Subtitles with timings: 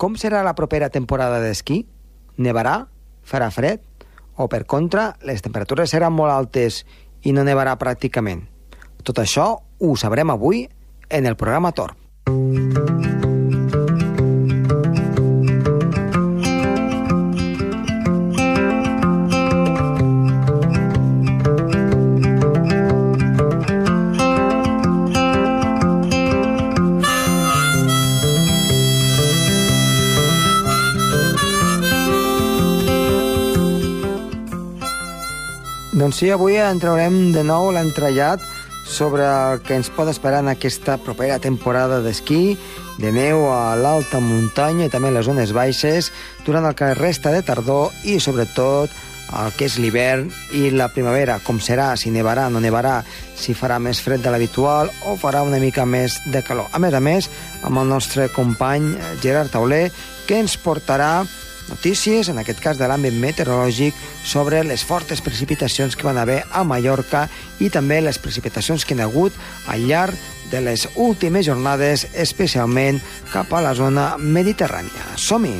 [0.00, 1.82] Com serà la propera temporada d'esquí?
[2.40, 2.86] Nevarà?
[3.20, 3.82] Farà fred?
[4.40, 6.86] O, per contra, les temperatures seran molt altes
[7.20, 8.46] i no nevarà pràcticament?
[9.04, 10.62] Tot això ho sabrem avui
[11.12, 11.99] en el programa Tor.
[36.10, 38.42] Doncs sí, avui entraurem de nou l'entrellat
[38.82, 42.56] sobre el que ens pot esperar en aquesta propera temporada d'esquí,
[42.98, 46.08] de neu a l'alta muntanya i també a les zones baixes,
[46.42, 48.90] durant el que resta de tardor i, sobretot,
[49.38, 52.96] el que és l'hivern i la primavera, com serà, si nevarà, no nevarà,
[53.38, 56.74] si farà més fred de l'habitual o farà una mica més de calor.
[56.74, 57.30] A més a més,
[57.62, 59.92] amb el nostre company Gerard Tauler,
[60.26, 61.20] que ens portarà
[61.68, 63.94] notícies, en aquest cas de l'àmbit meteorològic,
[64.24, 67.26] sobre les fortes precipitacions que van haver a Mallorca
[67.60, 70.14] i també les precipitacions que hi ha hagut al llarg
[70.50, 73.00] de les últimes jornades, especialment
[73.32, 75.12] cap a la zona mediterrània.
[75.16, 75.58] Som-hi!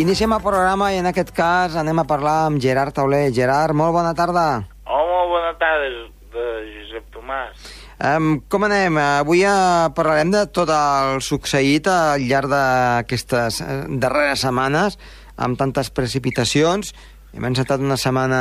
[0.00, 3.26] Iniciem el programa i en aquest cas anem a parlar amb Gerard Tauler.
[3.36, 4.44] Gerard, molt bona tarda.
[4.88, 5.90] Oh, molt bona tarda,
[6.32, 7.66] de Josep Tomàs.
[8.00, 8.96] Um, com anem?
[8.96, 14.96] Avui uh, parlarem de tot el succeït al llarg d'aquestes uh, darreres setmanes
[15.36, 16.94] amb tantes precipitacions.
[17.36, 18.40] Hem encetat una setmana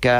[0.00, 0.16] que,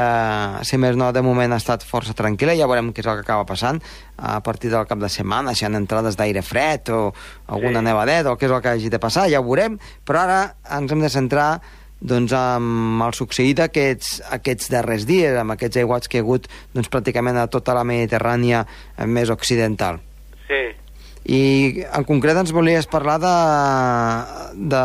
[0.67, 3.25] si més no, de moment ha estat força tranquil·la, ja veurem què és el que
[3.27, 3.81] acaba passant
[4.17, 7.01] a partir del cap de setmana, si hi ha entrades d'aire fred o
[7.47, 7.87] alguna sí.
[7.87, 10.41] nevadeta o què és el que hagi de passar, ja ho veurem, però ara
[10.79, 11.51] ens hem de centrar
[11.99, 16.47] doncs, amb el succeït aquests, aquests darrers dies, amb aquests aiguats que hi ha hagut
[16.73, 18.63] doncs, pràcticament a tota la Mediterrània
[19.07, 19.99] més occidental.
[20.47, 20.63] Sí.
[21.25, 23.35] I en concret ens volies parlar de,
[24.71, 24.83] de,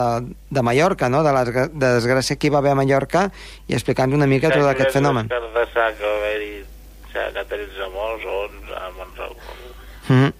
[0.50, 1.22] de Mallorca, no?
[1.24, 3.28] de la de desgràcia que hi va haver a Mallorca
[3.68, 5.30] i explicar-nos una mica tot aquest fenomen.
[5.30, 6.54] Que de sac va haver-hi
[7.14, 9.70] que 13 morts o 11, no me'n recordo.
[10.08, 10.32] Mm -hmm.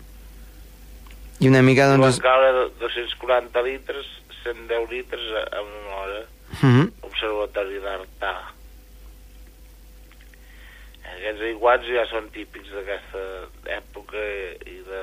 [1.41, 2.19] I una mica, doncs...
[2.19, 4.07] Van caure 240 litres,
[4.43, 5.23] 110 litres
[5.53, 6.23] en una hora.
[6.63, 6.93] Mm -hmm.
[7.03, 8.35] Observatori d'Artà.
[11.15, 13.23] Aquests aiguats ja són típics d'aquesta
[13.65, 14.19] època
[14.67, 15.01] i de,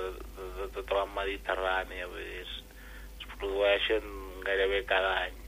[0.61, 2.53] de, tota la Mediterrània, vull dir, es,
[3.19, 4.07] es produeixen
[4.45, 5.41] gairebé cada any.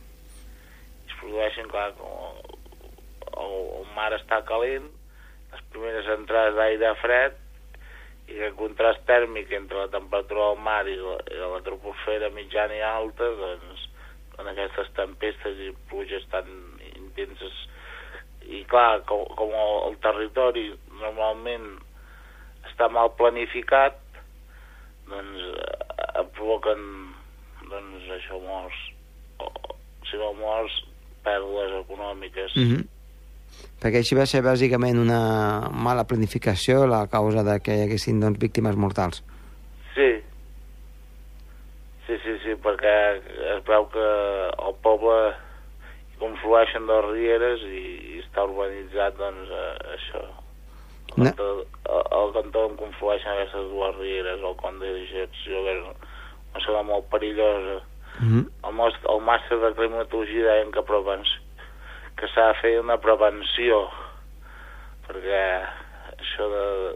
[1.07, 2.11] Es produeixen, clar, com
[3.37, 4.89] el, el mar està calent,
[5.53, 7.39] les primeres entrades d'aire fred,
[8.31, 11.17] i el contrast tèrmic entre la temperatura del mar i la,
[11.51, 13.89] la troposfera mitjana i alta, doncs,
[14.39, 16.47] en aquestes tempestes i pluges tan
[16.95, 17.59] intenses
[18.49, 20.65] i clar, com, com el, el territori
[20.99, 21.67] normalment
[22.69, 23.99] està mal planificat
[25.09, 26.81] doncs eh, provoquen
[27.69, 28.81] doncs això morts.
[29.43, 29.49] O,
[30.09, 30.79] si no morts
[31.23, 32.55] pèrdues econòmiques.
[32.55, 32.83] Mm -hmm.
[33.81, 38.39] perquè així va ser bàsicament una mala planificació la causa de que hi haguessin doncs,
[38.39, 39.23] víctimes mortals.
[39.95, 40.11] Sí.
[42.07, 42.95] Sí, sí, sí perquè
[43.55, 44.07] es veu que
[44.67, 45.35] el poble
[46.19, 47.83] conflueixen dos rieres i,
[48.15, 50.42] i està urbanitzat doncs eh, això
[51.17, 51.29] el no.
[51.29, 55.83] cantó, el, el cantó on conflueixen aquestes dues rieres el con de dijecció que és
[55.85, 57.81] una zona molt perillosa
[58.19, 58.45] mm -hmm.
[58.67, 60.83] el, most, el màster de climatologia deien que
[62.17, 63.89] que s'ha de fer una prevenció
[65.07, 65.65] perquè
[66.17, 66.95] això de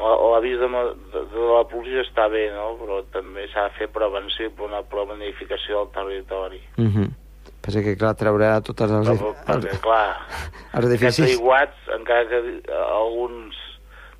[0.00, 0.68] l'avís de,
[1.12, 2.76] de, de la policia està bé, no?
[2.80, 6.60] però també s'ha de fer prevenció per una planificació del territori.
[6.76, 7.23] Mm -hmm
[7.64, 9.08] Pensa que, clar, treurà totes els...
[9.08, 10.20] Però, perquè, clar,
[10.76, 11.22] els edificis...
[11.24, 12.40] aquests aiguats, encara que
[12.84, 13.60] alguns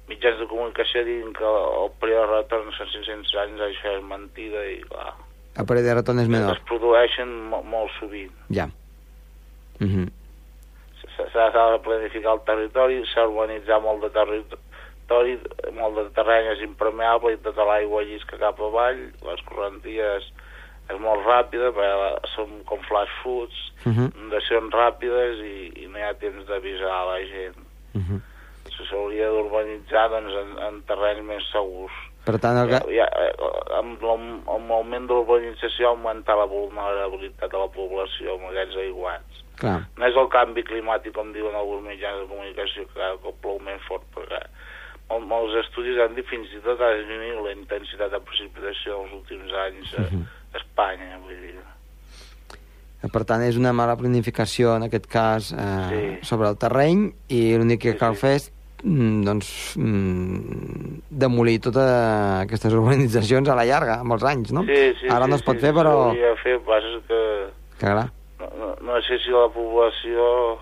[0.08, 4.64] mitjans de comunicació diguin que el període de retorn són 500 anys, això és mentida
[4.70, 5.12] i, clar...
[5.60, 6.56] El període de retorn és menor.
[6.56, 8.32] Es produeixen molt, molt sovint.
[8.48, 8.70] Ja.
[9.78, 10.08] Mm -hmm.
[11.34, 15.38] S'ha de planificar el territori, s'ha urbanitzat molt de territori,
[15.76, 18.98] molt de terreny és impermeable i tota l'aigua llisca cap avall,
[19.28, 20.32] les correnties
[20.90, 24.08] és molt ràpida, perquè són com flash foods, uh -huh.
[24.14, 27.56] inundacions ràpides i, i no hi ha temps d'avisar a la gent.
[27.94, 28.20] Uh -huh.
[28.88, 31.92] S'hauria d'urbanitzar doncs, en, en terrenys més segurs.
[32.24, 32.94] Per tant, el que...
[32.96, 33.34] Ja, ja,
[33.78, 34.02] amb,
[34.48, 39.42] amb l'augment de l'urbanització augmentar la vulnerabilitat de la població amb aquests aiguats.
[39.60, 39.80] Clar.
[39.96, 43.58] No és el canvi climàtic, com diuen alguns mitjans de comunicació, que cada cop plou
[43.60, 44.40] més fort, perquè
[45.10, 49.12] mol- molts estudis han dit fins i tot ha disminuït la intensitat de precipitació els
[49.12, 51.54] últims anys a, a Espanya, vull dir.
[53.04, 56.26] Eh, Per tant, és una mala planificació, en aquest cas, eh, Sí.
[56.26, 58.20] sobre el terreny, i l'únic que Sí, cal sí.
[58.20, 58.50] fer és
[58.84, 61.88] mm, doncs, mm, demolir totes
[62.44, 64.62] aquestes urbanitzacions a la llarga, els anys, no?
[64.64, 65.94] Sí, sí, Ara sí, no es pot sí, fer, però...
[66.12, 67.20] S'hauria de fer, passa que
[67.78, 68.10] Que clar,
[68.40, 70.58] no, no, no sé si la població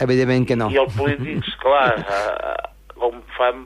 [0.00, 0.70] evidentment que no.
[0.70, 2.18] i els polítics, clar, a,
[2.52, 3.64] a, com fan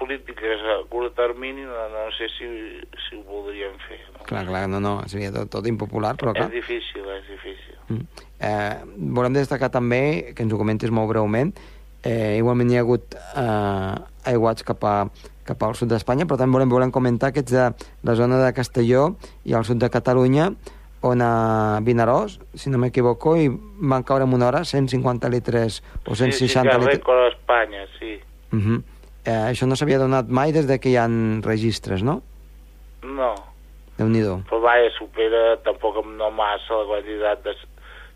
[0.00, 2.46] polítiques a curt termini, no, no sé si,
[3.08, 3.98] si ho voldrien fer.
[4.14, 4.19] No?
[4.30, 6.46] Clar, clar, no, no, seria tot, tot impopular, però clar...
[6.52, 7.74] És difícil, és difícil.
[7.90, 8.26] Mm.
[8.46, 11.50] Eh, volem destacar també, que ens ho comentis molt breument,
[12.06, 13.96] eh, igualment hi ha hagut eh,
[14.30, 14.94] aiguats cap, a,
[15.48, 17.66] cap al sud d'Espanya, però també volem, volem comentar que ets de
[18.06, 20.52] la zona de Castelló i al sud de Catalunya,
[21.10, 21.34] on a
[21.82, 26.46] Vinaròs, si no m'equivoco, i van caure en una hora 150 litres o 160 sí,
[26.46, 26.94] sí, que litres.
[26.94, 28.18] rècord a Espanya, sí.
[28.52, 28.82] Uh -huh.
[29.24, 31.08] eh, això no s'havia donat mai des de que hi ha
[31.42, 32.22] registres, no?
[33.02, 33.34] No,
[34.00, 34.38] Déu-n'hi-do.
[34.50, 37.54] però vaja, supera tampoc no massa la quantitat de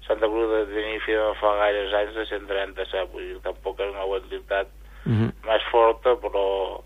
[0.06, 4.04] Santa Cruz de Tenerife no fa gaires anys de 137, vull dir, tampoc és una
[4.10, 4.66] quantitat
[5.06, 5.30] Uh -huh.
[5.44, 6.80] més forta, però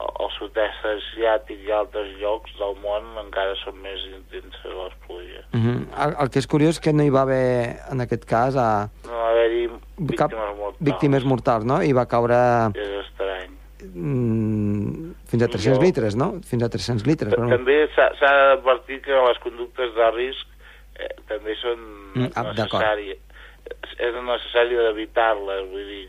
[0.00, 5.44] al sud-est asiàtic i altres llocs del món encara són més intenses les pluges.
[5.54, 6.04] Uh -huh.
[6.04, 8.88] el, el que és curiós és que no hi va haver, en aquest cas, a,
[9.06, 10.76] No va haver-hi cap víctimes mortals.
[10.80, 11.80] víctimes mortals, no?
[11.82, 12.34] I va caure
[12.74, 13.50] És estrany.
[13.94, 16.32] mm, fins a 300 Jo- litres, no?
[16.46, 17.34] Fins a 300 litres.
[17.34, 17.48] Però...
[17.52, 20.46] També s'ha d'advertir que les conductes de risc
[20.98, 23.20] eh, també són Mm, ah, necessàries.
[24.02, 26.06] És necessari d'evitar-les, vull dir,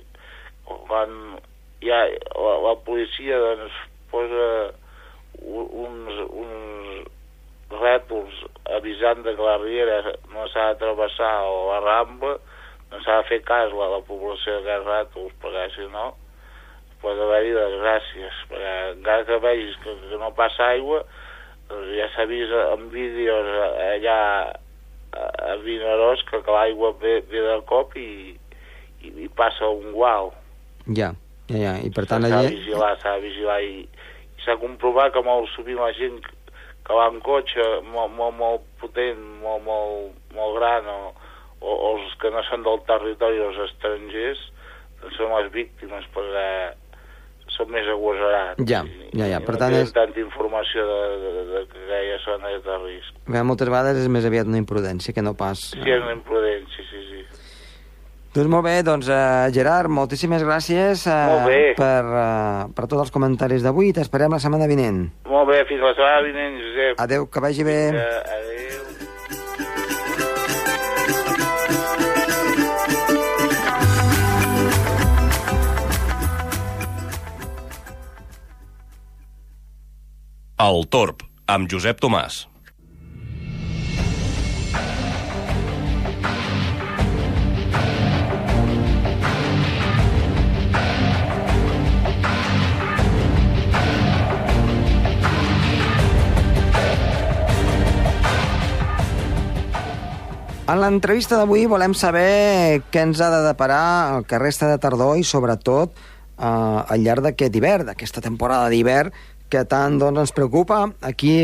[0.65, 3.75] quan ha, la, la policia doncs,
[4.09, 4.47] posa
[5.41, 7.05] uns, uns
[7.81, 8.33] rètols
[8.77, 9.99] avisant de que la riera
[10.33, 12.33] no s'ha de travessar o la rambla,
[12.91, 16.09] no s'ha de fer cas a la, la població d'aquests rètols, perquè si no
[17.01, 21.01] pot haver-hi desgràcies, perquè encara que vegis que, que no passa aigua,
[21.71, 23.49] doncs ja s'ha vist en vídeos
[23.87, 24.19] allà
[25.11, 28.35] a, a Vinaròs que, que l'aigua ve, ve de cop i,
[29.01, 30.31] i, i passa un guau.
[30.97, 31.13] Ja,
[31.49, 31.73] ja, ja.
[31.83, 32.27] I per tant...
[32.27, 36.21] S'ha de vigilar, s'ha de vigilar i, i s'ha comprovat que molt sovint la gent
[36.85, 41.01] que va en cotxe molt, molt, molt potent, molt, molt, molt gran o,
[41.61, 44.41] o, o els que no són del territori, els estrangers,
[45.01, 46.47] doncs són les víctimes perquè
[47.57, 48.63] són més agosarats.
[48.67, 48.83] Ja,
[49.13, 49.39] ja, ja.
[49.45, 53.13] Per no tant, és- tanta informació de, de, de, de que zona és de risc.
[53.27, 55.59] Bé, moltes vegades és més aviat una imprudència que no pas...
[55.73, 57.23] Sí, és una imprudència, sí, sí.
[58.31, 63.65] Doncs molt bé, doncs uh, Gerard, moltíssimes gràcies uh, per, uh, per tots els comentaris
[63.65, 63.91] d'avui.
[63.91, 65.01] T'esperem la setmana vinent.
[65.27, 67.01] Molt bé, fins la setmana vinent, Josep.
[67.03, 67.79] Adeu, que vagi bé.
[67.91, 68.70] Adéu.
[80.61, 82.35] El Torb, amb Josep Tomàs.
[100.69, 103.81] En l'entrevista d'avui volem saber què ens ha de deparar
[104.13, 105.97] el que resta de tardor i, sobretot,
[106.37, 109.09] eh, al llarg d'aquest hivern, d'aquesta temporada d'hivern,
[109.51, 111.35] que tant doncs, ens preocupa aquí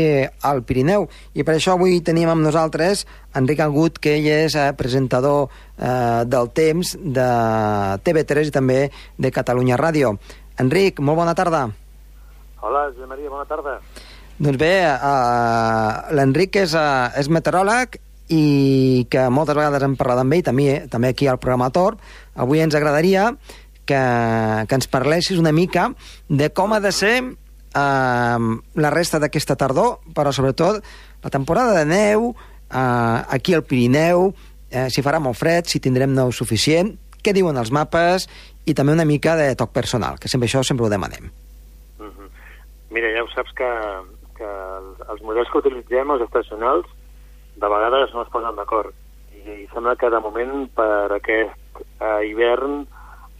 [0.42, 1.06] al Pirineu.
[1.36, 3.04] I per això avui tenim amb nosaltres
[3.36, 7.28] Enric Agut, que ell és eh, presentador eh, del Temps de
[8.06, 8.80] TV3 i també
[9.18, 10.16] de Catalunya Ràdio.
[10.58, 11.68] Enric, molt bona tarda.
[12.58, 13.78] Hola, Josep Maria, bona tarda.
[14.38, 17.96] Doncs bé, uh, l'Enric és, uh, és meteoròleg
[18.34, 21.98] i que moltes vegades hem parlat amb ell, també, també aquí al programa Torb.
[22.38, 23.32] Avui ens agradaria
[23.88, 23.98] que,
[24.68, 25.88] que ens parlessis una mica
[26.28, 27.14] de com ha de ser
[27.78, 30.82] uh, la resta d'aquesta tardor, però sobretot
[31.24, 36.14] la temporada de neu, uh, aquí al Pirineu, uh, si farà molt fred, si tindrem
[36.14, 38.28] neu suficient, què diuen els mapes
[38.68, 41.30] i també una mica de toc personal, que sempre això sempre ho demanem.
[41.98, 42.28] Uh -huh.
[42.90, 43.70] Mira, ja ho saps que,
[44.36, 44.50] que
[45.10, 46.86] els models que utilitzem, els estacionals,
[47.56, 48.94] de vegades no es posen d'acord.
[49.34, 52.86] I, I sembla que de moment per aquest eh, hivern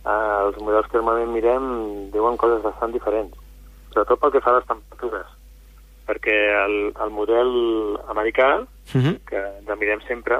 [0.04, 3.34] eh, els models que normalment mirem diuen coses bastant diferents.
[3.98, 5.30] Sobretot pel que fa a les temperatures.
[6.08, 7.50] Perquè el, el model
[8.08, 9.18] americà, Uh -huh.
[9.28, 10.36] que ens mirem sempre,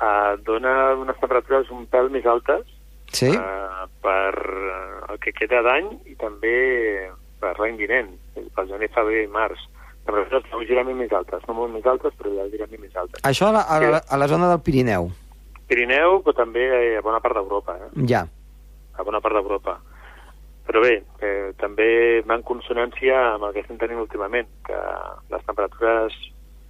[0.00, 2.64] eh, dona unes temperatures un pèl més altes
[3.12, 3.26] Sí?
[3.26, 8.08] eh, per eh, el que queda d'any i també per l'any vinent,
[8.54, 9.58] pel gener, febrer i març.
[10.06, 13.20] Temperatures lleugerament més altes, no molt més altes, però lleugerament més altes.
[13.22, 15.10] Això a la, a, la, a la zona del Pirineu,
[15.68, 18.06] Pirineu, però també a bona part d'Europa, eh?
[18.06, 18.26] ja.
[18.96, 19.78] a bona part d'Europa.
[20.70, 24.76] Però bé, eh, també va en consonància amb el que estem tenint últimament, que
[25.32, 26.14] les temperatures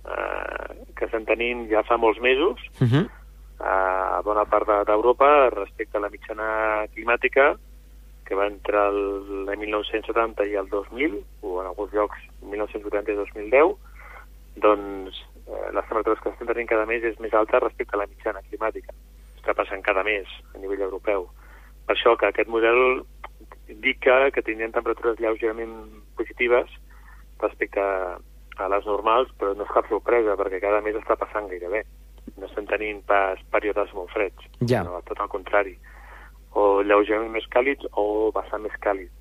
[0.09, 3.04] eh, que estem tenint ja fa molts mesos Uh -huh.
[3.61, 7.59] a bona part de- d'Europa respecte a la mitjana climàtica
[8.25, 13.16] que va entre el, el 1970 i el 2000, o en alguns llocs 1980 i
[13.16, 13.76] 2010,
[14.57, 15.14] doncs
[15.47, 18.40] eh, les temperatures que estem tenint cada mes és més alta respecte a la mitjana
[18.49, 18.92] climàtica.
[19.37, 21.28] Està passant cada mes a nivell europeu.
[21.87, 23.02] Per això que aquest model
[23.70, 25.72] indica que tindrem temperatures lleugerament
[26.18, 26.70] positives
[27.40, 31.84] respecte a, les normals, però no és cap sorpresa, perquè cada mes està passant gairebé.
[32.36, 34.82] No estem tenint pas períodes molt freds, Ja.
[34.84, 35.78] no, tot al contrari.
[36.52, 39.16] O lleugerament més càlids o bastant més càlids.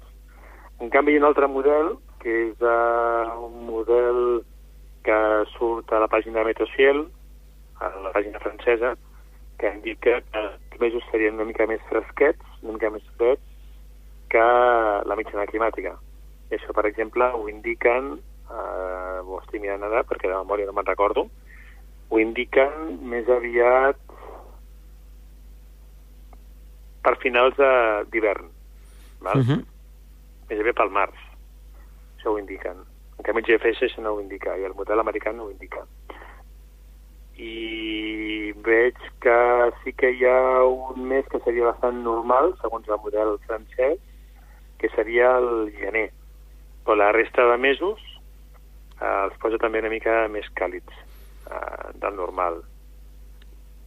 [0.79, 4.43] En canvi, hi ha un altre model, que és uh, un model
[5.07, 5.19] que
[5.55, 7.05] surt a la pàgina de Meteociel,
[7.79, 8.95] a la pàgina francesa,
[9.59, 13.43] que indica que els mesos serien una mica més fresquets, una mica més freds,
[14.29, 14.45] que
[15.09, 15.95] la mitjana climàtica.
[16.49, 18.13] I això, per exemple, ho indiquen,
[18.49, 21.27] eh, ho estic mirant ara perquè de memòria no me'n recordo,
[22.09, 23.97] ho indiquen més aviat
[27.03, 28.49] per finals de- d'hivern,
[29.21, 29.37] val?
[29.37, 29.65] Uh -huh.
[30.49, 31.17] més aviat pel març.
[32.17, 32.77] Això ho indiquen.
[33.17, 35.85] En canvi, el GFS això no ho indica, i el model americà no ho indica.
[37.35, 42.97] I veig que sí que hi ha un mes que seria bastant normal, segons el
[42.97, 43.99] model francès,
[44.99, 46.09] seria el gener.
[46.85, 47.99] Però la resta de mesos
[48.99, 50.91] eh, els posa també una mica més càlids
[51.49, 52.59] eh, del normal,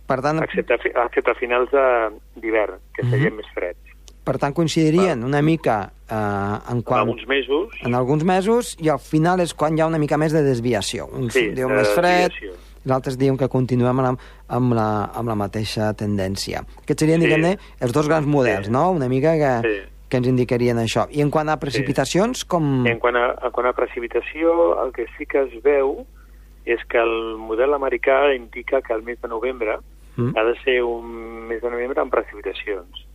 [0.08, 2.10] Per tant, excepte, excepte a finals de-
[2.42, 3.36] d'hivern, que serien Mhm.
[3.36, 3.78] més freds.
[4.24, 7.00] per tant coincidirien una mica eh, en En quan...
[7.00, 10.30] alguns mesos, en alguns mesos i al final és quan hi ha una mica més
[10.32, 11.06] de desviació.
[11.10, 12.52] Uns Sí, de més fred, desviació.
[12.84, 14.16] i l'altres diuen que continuem amb la,
[14.48, 16.60] amb la, amb la mateixa tendència.
[16.84, 17.26] Aquests serien, Sí.
[17.26, 18.72] diguem-ne, els dos grans models, Sí.
[18.72, 18.92] no?
[18.92, 19.88] Una mica que, Sí.
[20.12, 21.06] Que ens indicarien això.
[21.10, 22.84] I en quant a precipitacions, com...
[22.86, 24.52] En quant a, en quant a precipitació,
[24.84, 26.02] el que sí que es veu
[26.68, 29.78] és que el model americà indica que el mes de novembre
[30.14, 30.34] Mm.
[30.36, 33.06] ha de ser un mes de novembre amb precipitacions,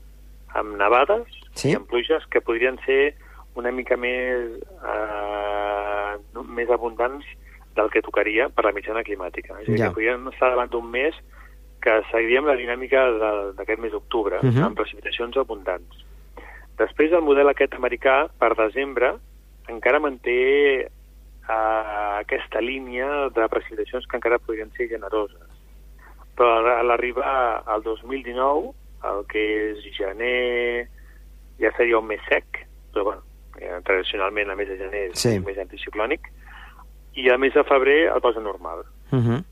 [0.57, 1.69] amb nevades Sí.
[1.69, 3.13] i amb pluges que podrien ser
[3.53, 4.49] una mica més,
[4.81, 6.17] eh,
[6.49, 7.23] més abundants
[7.77, 9.59] del que tocaria per la mitjana climàtica.
[9.61, 9.87] És a dir, Ja.
[9.89, 11.13] que podríem estar davant d'un mes
[11.81, 14.63] que seguiríem la dinàmica de- d'aquest mes d'octubre, Mhm.
[14.63, 15.93] amb precipitacions abundants.
[16.77, 19.15] Després, el model aquest americà, per desembre,
[19.67, 20.88] encara manté eh,
[21.50, 25.48] aquesta línia de precipitacions que encara podrien ser generoses.
[26.38, 28.74] Però a l'arribar al 2019,
[29.10, 30.88] el que és gener
[31.62, 32.62] ja seria un mes sec,
[32.93, 33.24] però bueno,
[33.57, 35.38] eh, tradicionalment el mes de gener és Sí.
[35.38, 36.29] un mes anticiclònic,
[37.17, 38.86] i el mes de febrer el posa normal.
[39.12, 39.43] Uh -huh.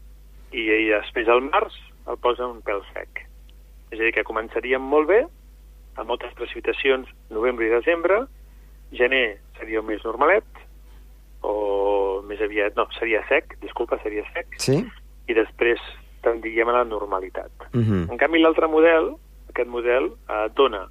[0.51, 1.73] I, i després al març
[2.07, 3.25] el posa un pèl sec.
[3.89, 5.25] És a dir, que començaríem molt bé,
[5.95, 8.25] amb moltes precipitacions novembre i desembre,
[8.91, 10.43] gener seria un mes normalet,
[11.45, 14.79] o més aviat, no, seria sec, disculpa, seria sec, Sí?
[15.27, 15.79] i després
[16.25, 17.51] tendríem a la normalitat.
[17.73, 18.11] Uh -huh.
[18.11, 19.15] En canvi, l'altre model,
[19.49, 20.87] aquest model, eh, dona,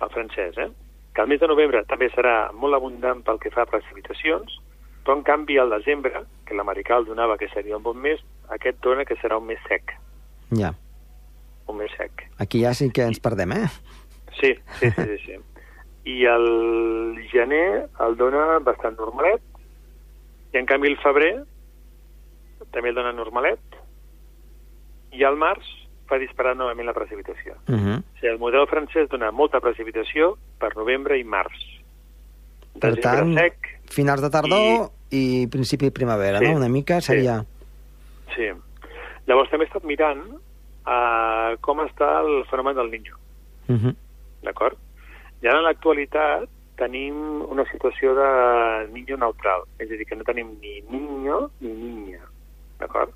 [0.00, 0.70] el francès, eh,
[1.14, 4.60] que el mes de novembre també serà molt abundant pel que fa a precipitacions,
[5.04, 8.80] però en canvi al desembre, que l'americà el donava que seria un bon mes, aquest
[8.82, 9.92] dona que serà un mes sec,
[10.56, 10.74] Ja.
[11.68, 12.10] un mes sec.
[12.38, 13.68] Aquí ja sí que ens perdem, eh?
[14.40, 15.18] Sí, sí, sí, sí.
[15.26, 15.38] sí.
[16.04, 16.46] I el
[17.30, 19.42] gener el dona bastant normalet,
[20.52, 21.36] i en canvi el febrer
[22.72, 23.60] també el dona normalet,
[25.12, 25.66] i al març
[26.08, 27.54] fa disparar novament la precipitació.
[27.68, 27.98] Uh -huh.
[28.00, 31.56] O sigui, el model francès dona molta precipitació per novembre i març.
[32.80, 33.54] Per tant, sec,
[33.90, 36.56] finals de tardor i, principi de primavera, Sí, no?
[36.56, 37.06] Una mica sí.
[37.06, 37.44] seria...
[38.34, 38.48] sí.
[39.26, 40.22] Llavors també he estat mirant
[40.86, 43.16] uh, com està el fenomen del Niño,
[43.68, 43.94] Uh -huh.
[44.42, 44.78] D'acord?
[45.42, 48.28] I ara en l'actualitat tenim una situació de
[48.92, 52.22] Niño neutral, és a dir, que no tenim ni Niño ni Niña,
[52.80, 53.12] d'acord?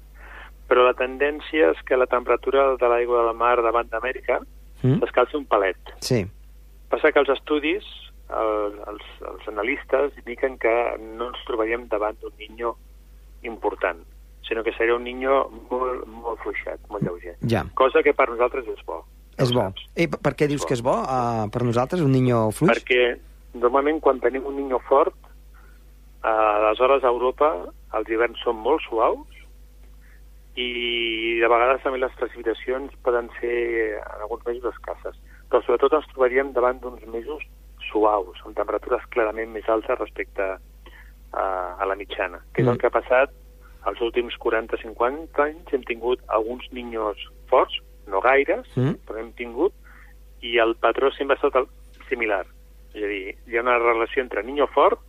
[0.67, 4.41] Però la tendència és que la temperatura de l'aigua de la mar davant d'Amèrica
[4.83, 5.01] Mm?
[5.01, 5.79] s'escalci un palet.
[6.01, 6.25] Sí.
[6.91, 7.87] Passa que els estudis,
[8.31, 10.75] el, els, els analistes, indiquen que
[11.17, 12.75] no ens trobaríem davant d'un niño
[13.43, 14.03] important,
[14.47, 17.37] sinó que seria un niño molt, molt fluixet, molt lleuger.
[17.51, 17.65] Ja.
[17.75, 19.03] Cosa que per nosaltres és bo.
[19.39, 19.69] És bo.
[19.97, 20.69] I per què dius bo.
[20.69, 22.73] que és bo uh, per nosaltres, un niño fluix?
[22.81, 23.17] Perquè
[23.61, 25.17] normalment quan tenim un niño fort,
[26.25, 27.49] eh, aleshores a Europa
[27.97, 29.33] els hiverns són molt suaus
[30.57, 33.57] i de vegades també les precipitacions poden ser
[34.01, 35.17] en alguns mesos escasses.
[35.51, 37.45] Però sobretot ens trobaríem davant d'uns mesos
[37.91, 41.45] suaus, amb temperatures clarament més altes respecte a,
[41.77, 42.73] a la mitjana, que és Mm.
[42.73, 43.31] el que ha passat
[43.87, 45.73] els últims 40-50 anys.
[45.73, 47.77] Hem tingut alguns niños forts,
[48.07, 48.95] no gaires, Mm?
[49.07, 49.73] però hem tingut,
[50.43, 51.67] i el patró sempre ha estat el,
[52.09, 52.47] similar.
[52.95, 55.01] És a dir, hi ha una relació entre niño fort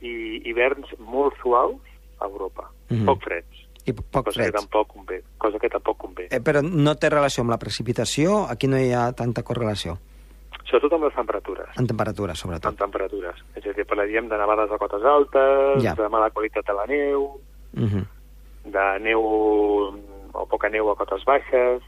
[0.00, 1.80] i hiverns molt suaus
[2.20, 3.06] a Europa, Mhm.
[3.06, 3.58] poc freds.
[3.84, 4.56] I poc cosa que freds.
[4.60, 5.22] tampoc convé.
[5.38, 6.28] Cosa que tampoc convé.
[6.30, 8.46] Eh, però no té relació amb la precipitació?
[8.48, 9.98] Aquí no hi ha tanta correlació.
[10.64, 11.68] Sobretot amb les temperatures.
[11.78, 12.76] En temperatura, Amb sobretot.
[12.78, 13.34] temperatures.
[13.56, 15.94] És a dir, parlaríem de nevades a cotes altes, Ja.
[15.94, 17.40] de mala qualitat de la neu,
[17.74, 18.06] Uh -huh.
[18.64, 19.20] de neu
[20.32, 21.82] o poca neu a cotes baixes,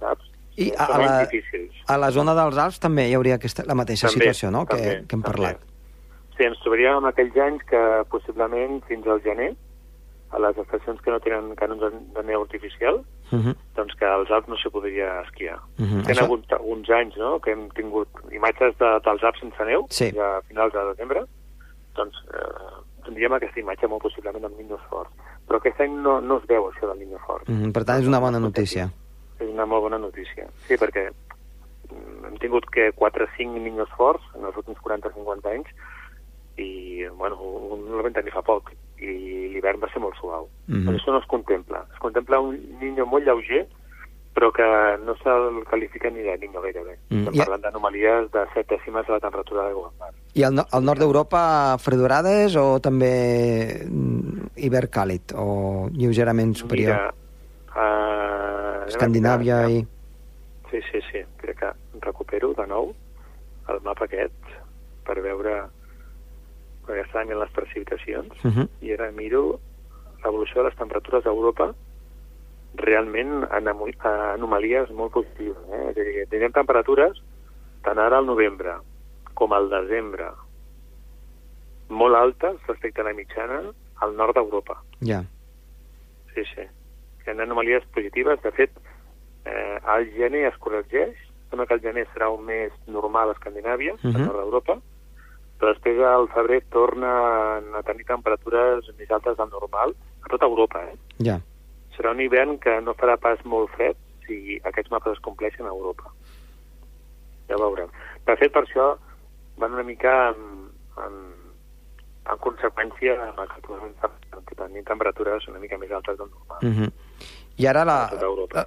[0.00, 0.30] saps?
[0.56, 1.74] I a, a, la, difícils.
[1.86, 4.76] a la zona dels Alps també hi hauria aquesta, la mateixa També, situació, no?, que,
[4.76, 5.26] també, que hem també.
[5.28, 5.58] parlat.
[6.36, 9.54] Sí, ens trobaríem en aquells anys que possiblement fins al gener,
[10.30, 13.54] a les estacions que no tenen canons de, de neu artificial, Uh -huh.
[13.74, 15.58] doncs que als Alps no s'hi podria esquiar.
[15.78, 15.98] Uh -huh.
[16.06, 19.64] Hi ha Això- hagut alguns anys no?, que hem tingut imatges de, dels Alps sense
[19.64, 20.14] neu, Sí.
[20.16, 21.24] a finals de desembre,
[21.96, 25.10] doncs eh, tindríem aquesta imatge molt possiblement amb Niños Fort.
[25.48, 27.48] Però aquest any no, no es veu això del Niño Fort.
[27.48, 27.72] Uh -huh.
[27.72, 28.90] Per tant, és una bona notícia.
[29.38, 30.48] És una molt bona notícia.
[30.66, 35.52] Sí, perquè mm, hem tingut que 4 o 5 Niños Forts en els últims 40-50
[35.52, 35.72] anys
[36.56, 37.36] i, bueno,
[37.76, 40.48] un el vam tenir fa poc i l'hivern va ser molt suau.
[40.68, 40.86] Mhm.
[40.86, 41.84] Però això no es contempla.
[41.92, 43.66] Es contempla un niño molt lleuger
[44.36, 44.66] però que
[45.00, 46.98] no se'l qualifica ni de niño gairebé.
[47.08, 50.10] Mm, Estem parlant d'anomalies de 7 dècimes de la temperatura al mar.
[50.36, 51.40] I al, no, al nord d'Europa,
[51.80, 56.92] fredorades o també mm, hivern càlid o lleugerament superior?
[56.92, 57.14] Mira,
[57.72, 58.15] uh,
[58.88, 59.86] Escandinàvia i...
[60.70, 61.22] Sí, sí, sí.
[61.38, 62.94] Crec que recupero de nou
[63.68, 64.32] el mapa aquest
[65.06, 65.68] per veure
[66.86, 68.68] perquè estàvem en les precipitacions Uh -huh.
[68.80, 69.58] i ara miro
[70.24, 71.74] l'evolució de les temperatures a Europa
[72.74, 75.56] realment en amo- a anomalies molt positives.
[75.72, 75.90] Eh?
[75.90, 77.22] És a dir, tindrem temperatures
[77.82, 78.76] tant ara al novembre
[79.34, 80.30] com al desembre
[81.88, 83.60] molt altes respecte a la mitjana
[84.02, 84.82] al nord d'Europa.
[85.00, 85.22] Ja.
[86.34, 86.62] Sí, sí.
[87.26, 88.40] Hi ha anomalies positives.
[88.42, 88.70] De fet,
[89.44, 91.16] eh, el gener es corregeix.
[91.50, 94.14] Sembla que el gener serà un mes normal a Escandinàvia, uh Mhm.
[94.14, 94.22] -huh.
[94.22, 94.78] a nord d'Europa,
[95.58, 100.82] però després al febrer tornen a tenir temperatures més altes del normal a tota Europa.
[100.84, 100.96] Eh?
[101.18, 101.40] Ja.
[101.96, 103.96] Serà un hivern que no farà pas molt fred
[104.26, 106.04] si aquests mapes es compleixen a Europa.
[107.48, 107.88] Ja veurem.
[108.26, 108.96] De fet, per això
[109.56, 111.14] van una mica en, en,
[112.30, 116.58] en conseqüència amb el que tenir temperatures una mica més altes del normal.
[116.62, 116.92] Uh -huh.
[117.56, 117.98] I ara la,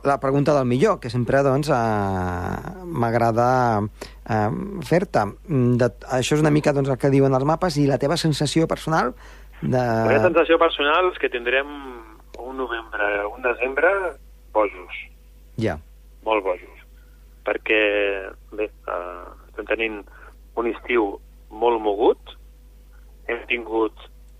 [0.03, 3.49] la, pregunta del millor, que sempre doncs, eh, m'agrada
[4.25, 4.49] eh,
[4.87, 5.25] fer-te.
[5.45, 5.77] Mm,
[6.17, 9.13] Això és una mica doncs, el que diuen els mapes i la teva sensació personal
[9.61, 9.77] de...
[9.77, 11.69] La meva sensació personal és que tindrem
[12.39, 13.93] un novembre, un desembre
[14.53, 15.05] bojos,
[15.59, 15.77] Ja.
[16.25, 16.81] molt bojos,
[17.45, 17.81] perquè
[18.57, 20.01] bé, eh, estem tenint
[20.57, 21.19] un estiu
[21.51, 22.33] molt mogut,
[23.27, 23.93] hem tingut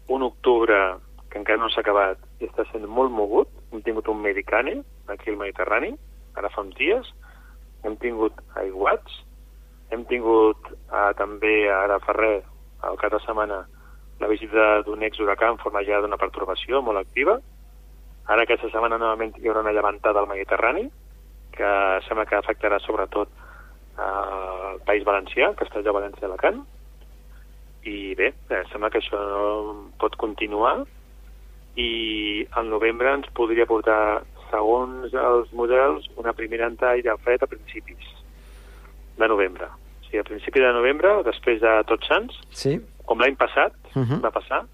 [0.10, 0.98] un octubre
[1.30, 5.32] que encara no s'ha acabat i està sent molt mogut, hem tingut un medicane aquí
[5.32, 5.94] al Mediterrani,
[6.38, 7.10] ara fa uns dies,
[7.86, 9.22] hem tingut aiguats,
[9.94, 12.46] hem tingut eh, també ara fa res,
[12.86, 13.64] al cap de setmana,
[14.20, 17.38] la visita d'un ex-huracà en forma ja d'una pertorbació molt activa.
[18.30, 20.86] Ara aquesta setmana novament hi haurà una llevantada al Mediterrani,
[21.56, 21.72] que
[22.08, 26.62] sembla que afectarà sobretot eh, el País Valencià, Castelló, València i.
[27.90, 29.20] I bé, eh, sembla que això
[30.00, 30.82] pot continuar
[31.76, 37.48] i al novembre ens podria portar, segons els models, una primera entrada d'aire fred a
[37.48, 38.08] principis
[39.18, 39.66] de novembre.
[39.66, 42.80] O sigui, a principi de novembre, després de Tots Sants, Sí?
[43.06, 44.22] com l'any passat Uh -huh.
[44.22, 44.66] va passar,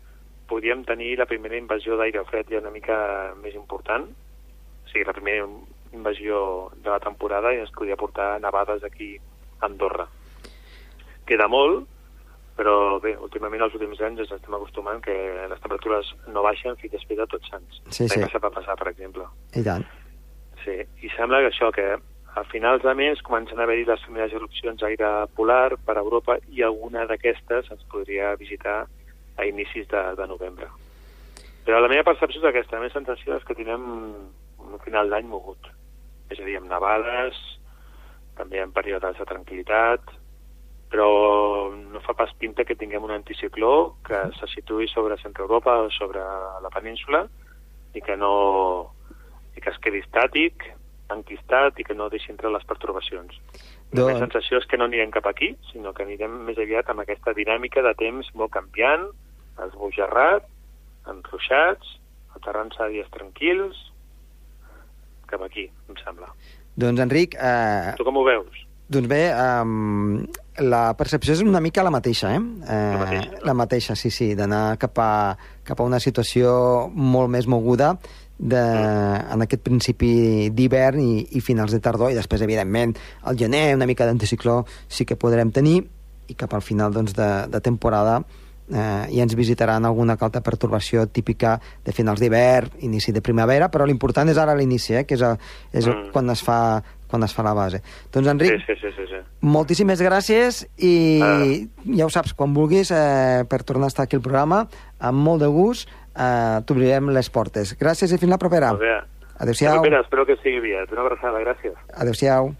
[0.47, 5.13] podríem tenir la primera invasió d'aire fred ja una mica més important, o sigui, la
[5.13, 5.47] primera
[5.93, 9.17] invasió de la temporada i ens podria portar nevades aquí
[9.59, 10.07] a Andorra.
[11.25, 11.87] Queda molt,
[12.55, 15.13] però bé, últimament els últims anys ens estem acostumant que
[15.51, 17.81] les temperatures no baixen fins després de tots sants.
[17.89, 18.21] Sí, sí.
[18.23, 19.27] passat va passar, per exemple.
[19.59, 19.83] I tant.
[20.63, 21.89] Sí, i sembla que això, que
[22.35, 26.63] a finals de mes comencen a haver-hi les primeres erupcions d'aire polar per Europa i
[26.63, 28.81] alguna d'aquestes ens podria visitar
[29.35, 30.71] a inicis de, de novembre.
[31.67, 35.27] Però la meva percepció és aquesta, la meva sensació és que tindrem un final d'any
[35.27, 35.71] mogut.
[36.31, 37.39] És a dir, amb nevades,
[38.39, 40.15] també en períodes de tranquil·litat,
[40.91, 45.73] però no fa pas pinta que tinguem un anticicló que se situï sobre Centre Europa
[45.83, 46.21] o sobre
[46.61, 47.25] la península
[47.95, 48.91] i que no
[49.55, 50.65] i que es quedi estàtic,
[51.13, 53.35] enquistat i que no deixi entrar les pertorbacions.
[53.93, 56.89] La Doncs- meva sensació és que no anirem cap aquí, sinó que anirem més aviat
[56.91, 59.05] amb aquesta dinàmica de temps molt canviant,
[59.67, 60.47] esbojarrat,
[61.07, 61.93] enruixats,
[62.35, 63.77] aterrant-se a dies tranquils,
[65.31, 66.27] cap aquí, em sembla.
[66.75, 68.65] Doncs, Enric, eh, Tu com ho veus?
[68.89, 70.25] doncs bé, um,
[70.63, 72.39] la percepció és una mica la mateixa, eh?
[72.39, 73.41] eh La mateixa, no?
[73.49, 77.95] La mateixa, sí, sí, d'anar cap, a, cap a una situació molt més moguda
[78.37, 83.73] de, en aquest principi d'hivern i, i finals de tardor, i després, evidentment, al gener
[83.75, 85.81] una mica d'anticicló sí que podrem tenir,
[86.27, 88.19] i cap al final doncs, de, de temporada
[88.73, 93.85] eh, i ens visitaran alguna altra pertorbació típica de finals d'hivern, inici de primavera, però
[93.85, 95.35] l'important és ara l'inici, eh, que és, a,
[95.71, 96.11] és mm.
[96.15, 96.59] quan, es fa,
[97.15, 97.81] quan es fa la base.
[98.13, 99.21] Doncs, Enric, Sí, sí, sí, sí, sí.
[99.41, 101.43] moltíssimes gràcies i Ah.
[101.97, 104.67] ja ho saps, quan vulguis, eh, per tornar a estar aquí al programa,
[104.99, 107.77] amb molt de gust, eh, t'obrirem les portes.
[107.79, 108.69] Gràcies i fins la propera.
[108.75, 108.99] Molt bé.
[109.37, 109.83] Adéu-siau.
[109.85, 110.91] Espero que sigui aviat.
[110.91, 111.73] Una abraçada, gràcies.
[111.93, 112.53] Adéu-siau.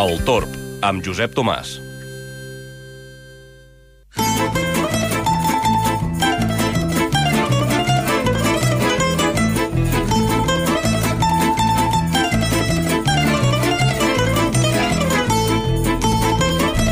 [0.00, 0.48] El Torb,
[0.82, 1.76] amb Josep Tomàs.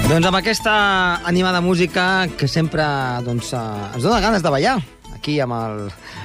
[0.08, 0.72] Doncs amb aquesta
[1.28, 2.82] animada música que sempre
[3.22, 3.58] doncs, eh,
[3.94, 4.78] ens dona ganes de ballar,
[5.14, 5.82] aquí amb el,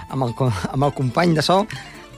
[0.10, 0.34] amb el,
[0.72, 1.66] amb el company de so,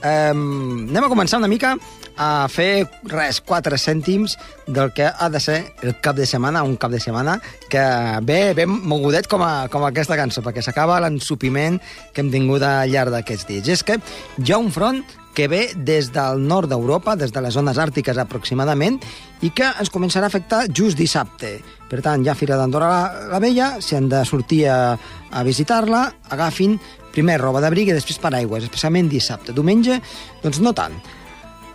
[0.00, 1.74] eh, anem a començar una mica
[2.16, 6.76] a fer res, 4 cèntims del que ha de ser el cap de setmana, un
[6.80, 7.38] cap de setmana
[7.70, 7.84] que
[8.26, 11.78] ve ben mogudet com, a, com aquesta cançó, perquè s'acaba l'ensupiment
[12.12, 13.68] que hem tingut al llarg d'aquests dies.
[13.68, 14.00] I és que
[14.42, 15.04] hi ha un front
[15.36, 18.96] que ve des del nord d'Europa, des de les zones àrtiques aproximadament,
[19.44, 21.58] i que ens començarà a afectar just dissabte.
[21.90, 26.06] Per tant, ha Fira d'Andorra la, la Vella, si han de sortir a, a visitar-la,
[26.32, 26.78] agafin
[27.12, 29.52] primer roba d'abric i després paraigües, especialment dissabte.
[29.52, 30.00] Diumenge,
[30.40, 30.96] doncs no tant.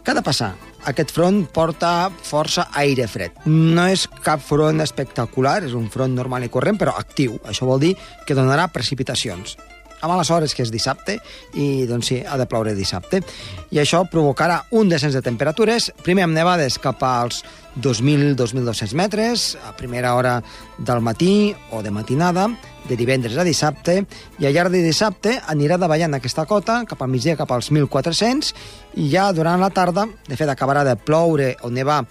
[0.02, 0.56] Què ha de passar?
[0.90, 3.44] Aquest front porta força aire fred.
[3.46, 7.38] No és cap front espectacular, és un front normal i corrent, però actiu.
[7.46, 7.94] Això vol dir
[8.26, 9.60] que donarà precipitacions
[10.02, 11.20] a males hores, que és dissabte,
[11.54, 13.22] i doncs sí, ha de ploure dissabte.
[13.72, 17.44] I això provocarà un descens de temperatures, primer amb nevades cap als
[17.80, 20.42] 2.000-2.200 metres, a primera hora
[20.78, 22.50] del matí o de matinada,
[22.90, 24.02] de divendres a dissabte,
[24.42, 28.52] i al llarg de dissabte anirà davallant aquesta cota cap al migdia, cap als 1.400,
[29.00, 32.02] i ja durant la tarda, de fet, acabarà de ploure o nevar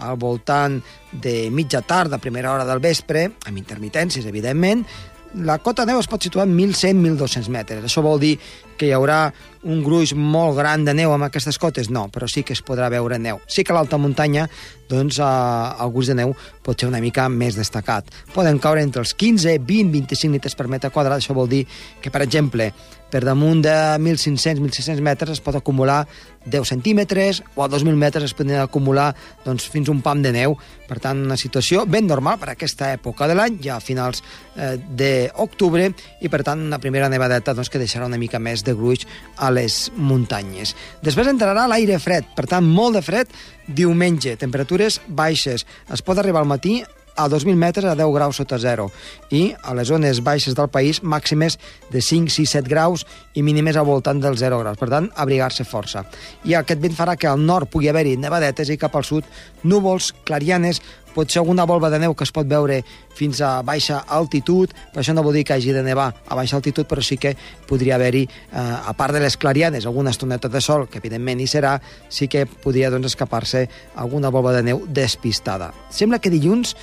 [0.00, 0.78] al voltant
[1.12, 4.86] de mitja tarda, primera hora del vespre, amb intermitències, evidentment,
[5.34, 7.84] la cota de neu es pot situar en 1.100-1.200 metres.
[7.86, 8.34] Això vol dir
[8.80, 9.30] que hi haurà
[9.68, 11.90] un gruix molt gran de neu amb aquestes cotes?
[11.92, 13.40] No, però sí que es podrà veure neu.
[13.46, 14.48] Sí que a l'alta muntanya
[14.90, 16.34] doncs, eh, el gruix de neu
[16.66, 18.08] pot ser una mica més destacat.
[18.34, 21.20] Poden caure entre els 15, 20, 25 litres per metre quadrat.
[21.20, 21.66] Això vol dir
[22.00, 22.72] que, per exemple,
[23.10, 26.04] per damunt de 1.500-1.600 metres es pot acumular
[26.46, 29.10] 10 centímetres o a 2.000 metres es poden acumular
[29.44, 30.56] doncs, fins un pam de neu.
[30.88, 34.22] Per tant, una situació ben normal per aquesta època de l'any, ja a finals
[34.56, 38.74] eh, d'octubre, i per tant una primera nevadeta doncs, que deixarà una mica més de
[38.74, 40.74] gruix a les muntanyes.
[41.04, 43.34] Després entrarà l'aire fred, per tant, molt de fred
[43.70, 45.66] diumenge, temperatures baixes.
[45.92, 46.80] Es pot arribar al matí
[47.20, 48.88] a 2.000 metres a 10 graus sota zero
[49.30, 51.58] i a les zones baixes del país màximes
[51.92, 53.04] de 5, 6, 7 graus
[53.34, 54.78] i mínimes al voltant dels 0 graus.
[54.80, 56.04] Per tant, abrigar-se força.
[56.44, 59.28] I aquest vent farà que al nord pugui haver-hi nevadetes i cap al sud
[59.62, 60.80] núvols, clarianes,
[61.14, 62.80] pot ser alguna volva de neu que es pot veure
[63.16, 66.56] fins a baixa altitud, però això no vol dir que hagi de nevar a baixa
[66.56, 67.34] altitud, però sí que
[67.68, 71.48] podria haver-hi, eh, a part de les clarianes, alguna estoneta de sol, que evidentment hi
[71.50, 71.76] serà,
[72.08, 75.72] sí que podria doncs, escapar-se alguna volva de neu despistada.
[75.90, 76.76] Sembla que dilluns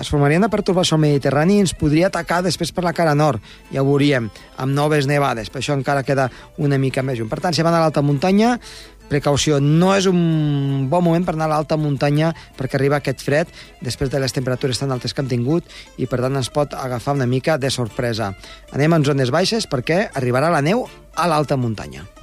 [0.00, 3.42] es formaria una pertorbació al Mediterrani i ens podria atacar després per la cara nord,
[3.72, 7.30] ja ho veuríem, amb noves nevades, per això encara queda una mica més lluny.
[7.30, 8.56] Per tant, si van a l'alta muntanya,
[9.08, 13.52] precaució, no és un bon moment per anar a l'alta muntanya perquè arriba aquest fred
[13.84, 15.68] després de les temperatures tan altes que hem tingut
[16.00, 18.32] i per tant ens pot agafar una mica de sorpresa.
[18.72, 22.13] Anem en zones baixes perquè arribarà la neu a l'alta muntanya.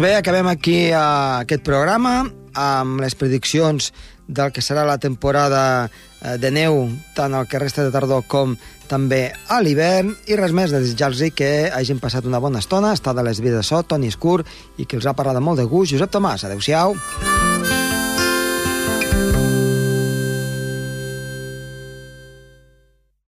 [0.00, 2.22] Doncs bé, acabem aquí eh, aquest programa
[2.56, 3.90] amb les prediccions
[4.32, 8.54] del que serà la temporada eh, de neu tant el que resta de tardor com
[8.88, 13.12] també a l'hivern i res més, de desitjar-los que hagin passat una bona estona, estar
[13.12, 14.38] de les vides de so, Toni Escur
[14.80, 16.48] i que els ha parlat molt de gust, Josep Tomàs.
[16.48, 16.96] Adéu-siau.